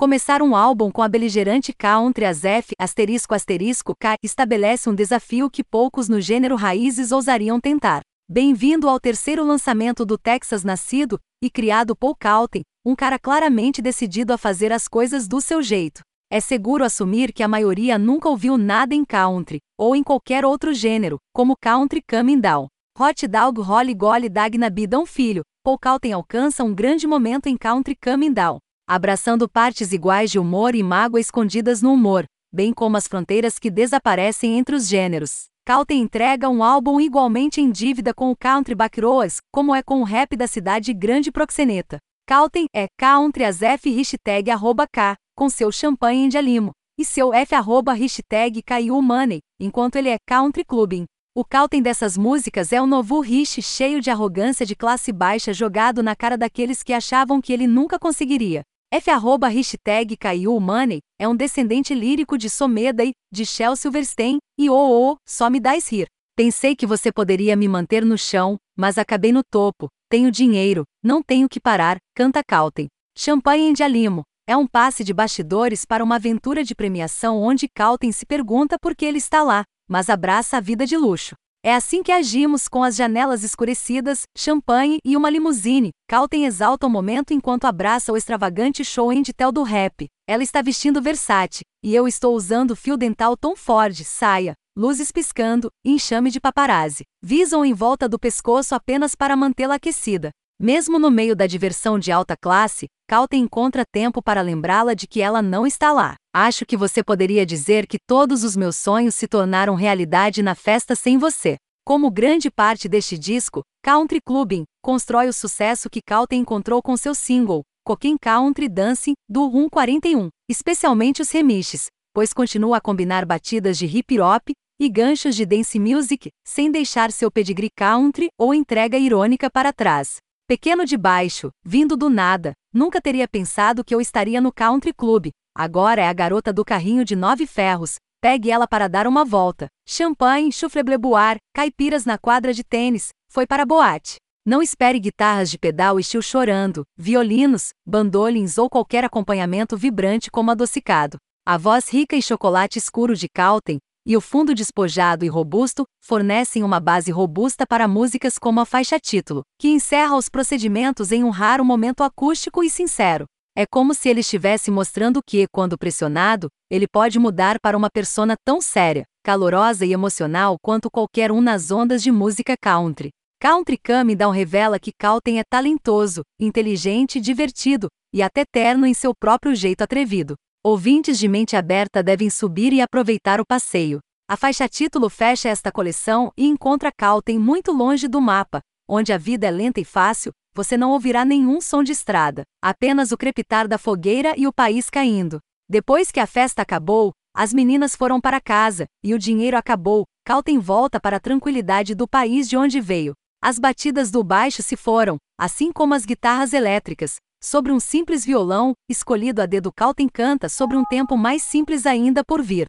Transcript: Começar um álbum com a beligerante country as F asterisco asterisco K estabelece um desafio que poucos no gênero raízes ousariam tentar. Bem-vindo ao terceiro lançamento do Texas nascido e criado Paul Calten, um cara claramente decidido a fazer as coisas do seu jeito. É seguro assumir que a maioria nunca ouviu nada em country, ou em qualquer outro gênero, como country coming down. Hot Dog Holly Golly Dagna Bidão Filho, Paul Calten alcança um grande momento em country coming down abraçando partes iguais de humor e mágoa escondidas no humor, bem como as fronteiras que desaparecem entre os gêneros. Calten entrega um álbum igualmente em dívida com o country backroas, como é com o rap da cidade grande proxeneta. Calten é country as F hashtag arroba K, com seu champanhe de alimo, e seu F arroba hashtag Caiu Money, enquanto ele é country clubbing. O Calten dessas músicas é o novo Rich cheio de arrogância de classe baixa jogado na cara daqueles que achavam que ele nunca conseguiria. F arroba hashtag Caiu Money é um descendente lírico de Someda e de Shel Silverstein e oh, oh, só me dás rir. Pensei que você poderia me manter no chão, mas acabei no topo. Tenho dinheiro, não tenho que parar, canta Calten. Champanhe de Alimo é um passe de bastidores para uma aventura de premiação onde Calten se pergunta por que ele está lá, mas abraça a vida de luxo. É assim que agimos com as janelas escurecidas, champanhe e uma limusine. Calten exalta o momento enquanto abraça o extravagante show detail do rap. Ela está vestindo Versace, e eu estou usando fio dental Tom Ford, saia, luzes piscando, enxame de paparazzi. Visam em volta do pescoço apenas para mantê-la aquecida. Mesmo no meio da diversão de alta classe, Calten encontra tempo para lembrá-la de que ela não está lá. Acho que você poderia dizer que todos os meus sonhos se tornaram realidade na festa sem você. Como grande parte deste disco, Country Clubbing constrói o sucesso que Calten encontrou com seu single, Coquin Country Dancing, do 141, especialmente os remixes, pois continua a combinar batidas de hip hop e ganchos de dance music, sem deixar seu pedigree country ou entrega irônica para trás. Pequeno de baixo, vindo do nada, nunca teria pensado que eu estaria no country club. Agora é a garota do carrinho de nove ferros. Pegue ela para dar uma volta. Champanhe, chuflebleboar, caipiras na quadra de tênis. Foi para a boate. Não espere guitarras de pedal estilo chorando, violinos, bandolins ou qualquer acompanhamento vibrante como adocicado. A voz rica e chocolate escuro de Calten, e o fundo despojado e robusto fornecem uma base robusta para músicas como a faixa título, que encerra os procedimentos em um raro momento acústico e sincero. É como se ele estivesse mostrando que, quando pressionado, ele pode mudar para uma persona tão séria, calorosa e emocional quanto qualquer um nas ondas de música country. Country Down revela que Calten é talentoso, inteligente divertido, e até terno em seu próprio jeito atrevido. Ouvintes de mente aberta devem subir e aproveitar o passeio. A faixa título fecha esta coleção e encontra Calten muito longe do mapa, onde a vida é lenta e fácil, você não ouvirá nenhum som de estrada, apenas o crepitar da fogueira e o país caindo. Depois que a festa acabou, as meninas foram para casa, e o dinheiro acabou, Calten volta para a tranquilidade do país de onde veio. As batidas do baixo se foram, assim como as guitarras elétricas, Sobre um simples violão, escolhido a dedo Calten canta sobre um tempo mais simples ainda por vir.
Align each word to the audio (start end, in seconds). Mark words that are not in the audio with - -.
Começar 0.00 0.42
um 0.42 0.54
álbum 0.54 0.92
com 0.92 1.02
a 1.02 1.08
beligerante 1.08 1.72
country 1.72 2.24
as 2.24 2.44
F 2.44 2.72
asterisco 2.78 3.34
asterisco 3.34 3.96
K 3.98 4.14
estabelece 4.22 4.88
um 4.88 4.94
desafio 4.94 5.50
que 5.50 5.64
poucos 5.64 6.08
no 6.08 6.20
gênero 6.20 6.54
raízes 6.54 7.10
ousariam 7.10 7.58
tentar. 7.58 8.02
Bem-vindo 8.30 8.88
ao 8.88 9.00
terceiro 9.00 9.44
lançamento 9.44 10.06
do 10.06 10.16
Texas 10.16 10.62
nascido 10.62 11.18
e 11.42 11.50
criado 11.50 11.96
Paul 11.96 12.14
Calten, 12.14 12.62
um 12.86 12.94
cara 12.94 13.18
claramente 13.18 13.82
decidido 13.82 14.32
a 14.32 14.38
fazer 14.38 14.70
as 14.70 14.86
coisas 14.86 15.26
do 15.26 15.40
seu 15.40 15.60
jeito. 15.60 16.02
É 16.30 16.38
seguro 16.38 16.84
assumir 16.84 17.32
que 17.32 17.42
a 17.42 17.48
maioria 17.48 17.98
nunca 17.98 18.28
ouviu 18.28 18.56
nada 18.56 18.94
em 18.94 19.04
country, 19.04 19.58
ou 19.76 19.96
em 19.96 20.04
qualquer 20.04 20.44
outro 20.44 20.72
gênero, 20.72 21.16
como 21.34 21.56
country 21.60 22.00
coming 22.08 22.38
down. 22.38 22.68
Hot 22.96 23.26
Dog 23.26 23.60
Holly 23.60 23.94
Golly 23.94 24.28
Dagna 24.28 24.70
Bidão 24.70 25.04
Filho, 25.04 25.42
Paul 25.64 25.76
Calten 25.76 26.12
alcança 26.12 26.62
um 26.62 26.72
grande 26.72 27.04
momento 27.04 27.48
em 27.48 27.56
country 27.56 27.96
coming 28.00 28.32
down 28.32 28.60
abraçando 28.88 29.46
partes 29.46 29.92
iguais 29.92 30.30
de 30.30 30.38
humor 30.38 30.74
e 30.74 30.82
mágoa 30.82 31.20
escondidas 31.20 31.82
no 31.82 31.92
humor, 31.92 32.24
bem 32.50 32.72
como 32.72 32.96
as 32.96 33.06
fronteiras 33.06 33.58
que 33.58 33.70
desaparecem 33.70 34.56
entre 34.56 34.74
os 34.74 34.88
gêneros. 34.88 35.44
Calten 35.66 36.00
entrega 36.00 36.48
um 36.48 36.64
álbum 36.64 36.98
igualmente 36.98 37.60
em 37.60 37.70
dívida 37.70 38.14
com 38.14 38.30
o 38.30 38.36
country 38.36 38.74
backroas, 38.74 39.36
como 39.52 39.74
é 39.74 39.82
com 39.82 40.00
o 40.00 40.04
rap 40.04 40.34
da 40.34 40.46
cidade 40.46 40.94
grande 40.94 41.30
proxeneta. 41.30 41.98
Calten 42.26 42.64
é 42.74 42.86
country 42.98 43.44
as 43.44 43.60
F 43.60 43.90
hashtag 43.90 44.50
arroba 44.50 44.86
K, 44.90 45.14
com 45.36 45.50
seu 45.50 45.70
champanhe 45.70 46.30
de 46.30 46.38
alimo, 46.38 46.70
e 46.98 47.04
seu 47.04 47.34
F 47.34 47.54
arroba 47.54 47.92
hashtag 47.92 48.62
Caiu 48.62 49.02
Money, 49.02 49.40
enquanto 49.60 49.96
ele 49.96 50.08
é 50.08 50.16
country 50.26 50.64
clubbing. 50.64 51.04
O 51.34 51.44
Calten 51.44 51.82
dessas 51.82 52.16
músicas 52.16 52.72
é 52.72 52.80
o 52.80 52.86
novo 52.86 53.20
Rich 53.20 53.62
cheio 53.62 54.00
de 54.00 54.10
arrogância 54.10 54.64
de 54.66 54.74
classe 54.74 55.12
baixa 55.12 55.52
jogado 55.52 56.02
na 56.02 56.16
cara 56.16 56.36
daqueles 56.36 56.82
que 56.82 56.92
achavam 56.92 57.40
que 57.40 57.52
ele 57.52 57.66
nunca 57.66 57.98
conseguiria. 57.98 58.62
F 58.90 59.10
arroba 59.10 59.48
hashtag 59.48 60.16
Caiu 60.16 60.58
Money 60.58 61.00
é 61.20 61.28
um 61.28 61.36
descendente 61.36 61.94
lírico 61.94 62.38
de 62.38 62.48
Someda 62.48 63.04
e 63.04 63.12
de 63.30 63.44
Shel 63.44 63.76
Silverstein 63.76 64.38
e 64.58 64.70
oh, 64.70 65.12
oh, 65.12 65.16
só 65.28 65.50
me 65.50 65.60
dás 65.60 65.92
rir. 65.92 66.06
Pensei 66.34 66.74
que 66.74 66.86
você 66.86 67.12
poderia 67.12 67.54
me 67.54 67.68
manter 67.68 68.02
no 68.02 68.16
chão, 68.16 68.56
mas 68.74 68.96
acabei 68.96 69.30
no 69.30 69.42
topo. 69.44 69.88
Tenho 70.08 70.30
dinheiro, 70.30 70.84
não 71.04 71.22
tenho 71.22 71.50
que 71.50 71.60
parar, 71.60 71.98
canta 72.14 72.40
Calten. 72.42 72.86
Champanhe 73.14 73.74
de 73.74 73.82
Alimo 73.82 74.22
é 74.46 74.56
um 74.56 74.66
passe 74.66 75.04
de 75.04 75.12
bastidores 75.12 75.84
para 75.84 76.02
uma 76.02 76.16
aventura 76.16 76.64
de 76.64 76.74
premiação 76.74 77.42
onde 77.42 77.68
Calten 77.68 78.10
se 78.10 78.24
pergunta 78.24 78.78
por 78.80 78.96
que 78.96 79.04
ele 79.04 79.18
está 79.18 79.42
lá, 79.42 79.64
mas 79.86 80.08
abraça 80.08 80.56
a 80.56 80.60
vida 80.60 80.86
de 80.86 80.96
luxo. 80.96 81.34
É 81.64 81.74
assim 81.74 82.04
que 82.04 82.12
agimos 82.12 82.68
com 82.68 82.84
as 82.84 82.94
janelas 82.94 83.42
escurecidas, 83.42 84.22
champanhe 84.36 84.98
e 85.04 85.16
uma 85.16 85.28
limusine. 85.28 85.90
Calten 86.08 86.46
exalta 86.46 86.86
o 86.86 86.90
momento 86.90 87.34
enquanto 87.34 87.64
abraça 87.64 88.12
o 88.12 88.16
extravagante 88.16 88.84
show 88.84 89.12
detail 89.22 89.50
do 89.50 89.64
rap. 89.64 90.06
Ela 90.28 90.44
está 90.44 90.62
vestindo 90.62 91.02
Versace, 91.02 91.62
e 91.82 91.92
eu 91.92 92.06
estou 92.06 92.36
usando 92.36 92.76
fio 92.76 92.96
dental 92.96 93.36
Tom 93.36 93.56
Ford, 93.56 94.04
saia, 94.04 94.54
luzes 94.76 95.10
piscando, 95.10 95.68
enxame 95.84 96.30
de 96.30 96.40
paparazzi. 96.40 97.02
Visam 97.20 97.64
em 97.64 97.74
volta 97.74 98.08
do 98.08 98.20
pescoço 98.20 98.74
apenas 98.74 99.16
para 99.16 99.36
mantê-la 99.36 99.74
aquecida. 99.74 100.30
Mesmo 100.60 100.98
no 100.98 101.08
meio 101.08 101.36
da 101.36 101.46
diversão 101.46 102.00
de 102.00 102.10
alta 102.10 102.36
classe, 102.36 102.88
Calten 103.06 103.44
encontra 103.44 103.84
tempo 103.92 104.20
para 104.20 104.42
lembrá-la 104.42 104.92
de 104.92 105.06
que 105.06 105.20
ela 105.20 105.40
não 105.40 105.64
está 105.64 105.92
lá. 105.92 106.16
Acho 106.34 106.66
que 106.66 106.76
você 106.76 107.00
poderia 107.00 107.46
dizer 107.46 107.86
que 107.86 107.96
todos 107.96 108.42
os 108.42 108.56
meus 108.56 108.74
sonhos 108.74 109.14
se 109.14 109.28
tornaram 109.28 109.76
realidade 109.76 110.42
na 110.42 110.56
festa 110.56 110.96
sem 110.96 111.16
você. 111.16 111.54
Como 111.86 112.10
grande 112.10 112.50
parte 112.50 112.88
deste 112.88 113.16
disco, 113.16 113.62
Country 113.84 114.20
Clubbing 114.20 114.64
constrói 114.82 115.28
o 115.28 115.32
sucesso 115.32 115.88
que 115.88 116.02
Calten 116.02 116.40
encontrou 116.40 116.82
com 116.82 116.96
seu 116.96 117.14
single, 117.14 117.62
Coquin 117.84 118.16
Country 118.20 118.68
Dancing, 118.68 119.14
do 119.28 119.48
141, 119.48 120.28
especialmente 120.50 121.22
os 121.22 121.30
remixes, 121.30 121.86
pois 122.12 122.32
continua 122.32 122.78
a 122.78 122.80
combinar 122.80 123.24
batidas 123.24 123.78
de 123.78 123.86
hip 123.86 124.20
hop 124.20 124.50
e 124.80 124.88
ganchos 124.88 125.36
de 125.36 125.46
dance 125.46 125.78
music, 125.78 126.30
sem 126.44 126.68
deixar 126.68 127.12
seu 127.12 127.30
pedigree 127.30 127.70
country 127.70 128.26
ou 128.36 128.52
entrega 128.52 128.98
irônica 128.98 129.48
para 129.48 129.72
trás. 129.72 130.16
Pequeno 130.48 130.86
de 130.86 130.96
baixo, 130.96 131.50
vindo 131.62 131.94
do 131.94 132.08
nada, 132.08 132.54
nunca 132.72 133.02
teria 133.02 133.28
pensado 133.28 133.84
que 133.84 133.94
eu 133.94 134.00
estaria 134.00 134.40
no 134.40 134.50
country 134.50 134.94
club. 134.94 135.28
Agora 135.54 136.00
é 136.00 136.08
a 136.08 136.12
garota 136.14 136.54
do 136.54 136.64
carrinho 136.64 137.04
de 137.04 137.14
nove 137.14 137.46
ferros. 137.46 137.96
Pegue 138.18 138.50
ela 138.50 138.66
para 138.66 138.88
dar 138.88 139.06
uma 139.06 139.26
volta. 139.26 139.68
Champanhe, 139.86 140.50
chuflebleboar, 140.50 141.36
caipiras 141.54 142.06
na 142.06 142.16
quadra 142.16 142.54
de 142.54 142.64
tênis. 142.64 143.10
Foi 143.30 143.46
para 143.46 143.64
a 143.64 143.66
boate. 143.66 144.16
Não 144.42 144.62
espere 144.62 144.98
guitarras 144.98 145.50
de 145.50 145.58
pedal 145.58 146.00
estilo 146.00 146.22
chorando, 146.22 146.82
violinos, 146.96 147.68
bandolins 147.86 148.56
ou 148.56 148.70
qualquer 148.70 149.04
acompanhamento 149.04 149.76
vibrante 149.76 150.30
como 150.30 150.50
adocicado. 150.50 151.18
A 151.44 151.58
voz 151.58 151.90
rica 151.90 152.16
e 152.16 152.22
chocolate 152.22 152.78
escuro 152.78 153.14
de 153.14 153.28
Calten, 153.28 153.76
e 154.08 154.16
o 154.16 154.22
fundo 154.22 154.54
despojado 154.54 155.22
e 155.22 155.28
robusto 155.28 155.84
fornecem 156.02 156.64
uma 156.64 156.80
base 156.80 157.10
robusta 157.10 157.66
para 157.66 157.86
músicas 157.86 158.38
como 158.38 158.58
a 158.58 158.64
faixa 158.64 158.98
título, 158.98 159.42
que 159.60 159.68
encerra 159.68 160.16
os 160.16 160.30
procedimentos 160.30 161.12
em 161.12 161.22
um 161.22 161.28
raro 161.28 161.62
momento 161.62 162.02
acústico 162.02 162.64
e 162.64 162.70
sincero. 162.70 163.26
É 163.54 163.66
como 163.66 163.92
se 163.92 164.08
ele 164.08 164.20
estivesse 164.20 164.70
mostrando 164.70 165.20
que, 165.22 165.46
quando 165.52 165.76
pressionado, 165.76 166.48
ele 166.70 166.86
pode 166.88 167.18
mudar 167.18 167.60
para 167.60 167.76
uma 167.76 167.90
persona 167.90 168.34
tão 168.46 168.62
séria, 168.62 169.04
calorosa 169.22 169.84
e 169.84 169.92
emocional 169.92 170.56
quanto 170.62 170.90
qualquer 170.90 171.30
um 171.30 171.42
nas 171.42 171.70
ondas 171.70 172.02
de 172.02 172.10
música 172.10 172.54
country. 172.58 173.10
Country 173.38 173.78
Down 174.16 174.32
revela 174.32 174.78
que 174.80 174.90
Calten 174.98 175.38
é 175.38 175.42
talentoso, 175.44 176.22
inteligente 176.40 177.20
divertido, 177.20 177.88
e 178.10 178.22
até 178.22 178.44
terno 178.50 178.86
em 178.86 178.94
seu 178.94 179.12
próprio 179.14 179.54
jeito 179.54 179.82
atrevido. 179.82 180.34
Ouvintes 180.64 181.20
de 181.20 181.28
mente 181.28 181.54
aberta 181.54 182.02
devem 182.02 182.28
subir 182.28 182.72
e 182.72 182.80
aproveitar 182.80 183.40
o 183.40 183.46
passeio. 183.46 184.00
A 184.28 184.36
faixa 184.36 184.68
título 184.68 185.08
fecha 185.08 185.48
esta 185.48 185.70
coleção 185.70 186.32
e 186.36 186.46
encontra 186.46 186.90
Calten 186.90 187.38
muito 187.38 187.70
longe 187.70 188.08
do 188.08 188.20
mapa, 188.20 188.60
onde 188.88 189.12
a 189.12 189.16
vida 189.16 189.46
é 189.46 189.50
lenta 189.52 189.80
e 189.80 189.84
fácil, 189.84 190.32
você 190.52 190.76
não 190.76 190.90
ouvirá 190.90 191.24
nenhum 191.24 191.60
som 191.60 191.82
de 191.84 191.92
estrada, 191.92 192.42
apenas 192.60 193.12
o 193.12 193.16
crepitar 193.16 193.68
da 193.68 193.78
fogueira 193.78 194.34
e 194.36 194.48
o 194.48 194.52
país 194.52 194.90
caindo. 194.90 195.38
Depois 195.70 196.10
que 196.10 196.18
a 196.18 196.26
festa 196.26 196.60
acabou, 196.62 197.12
as 197.32 197.54
meninas 197.54 197.94
foram 197.94 198.20
para 198.20 198.40
casa, 198.40 198.86
e 199.02 199.14
o 199.14 199.18
dinheiro 199.18 199.56
acabou, 199.56 200.04
Calten 200.24 200.58
volta 200.58 200.98
para 200.98 201.18
a 201.18 201.20
tranquilidade 201.20 201.94
do 201.94 202.08
país 202.08 202.48
de 202.48 202.56
onde 202.56 202.80
veio. 202.80 203.14
As 203.40 203.60
batidas 203.60 204.10
do 204.10 204.24
baixo 204.24 204.60
se 204.60 204.76
foram, 204.76 205.16
assim 205.38 205.70
como 205.70 205.94
as 205.94 206.04
guitarras 206.04 206.52
elétricas, 206.52 207.16
Sobre 207.40 207.70
um 207.70 207.78
simples 207.78 208.24
violão, 208.24 208.72
escolhido 208.90 209.40
a 209.40 209.46
dedo 209.46 209.72
Calten 209.72 210.08
canta 210.08 210.48
sobre 210.48 210.76
um 210.76 210.84
tempo 210.84 211.16
mais 211.16 211.40
simples 211.42 211.86
ainda 211.86 212.24
por 212.24 212.42
vir. 212.42 212.66